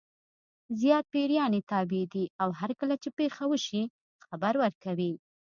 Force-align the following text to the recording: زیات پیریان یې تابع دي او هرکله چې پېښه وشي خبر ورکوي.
زیات 0.79 1.05
پیریان 1.13 1.51
یې 1.57 1.61
تابع 1.71 2.03
دي 2.13 2.25
او 2.41 2.49
هرکله 2.59 2.95
چې 3.03 3.09
پېښه 3.19 3.43
وشي 3.51 3.83
خبر 4.25 4.53
ورکوي. 4.63 5.13